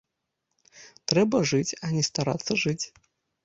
[1.13, 2.85] Трэба жыць, а не старацца жыць.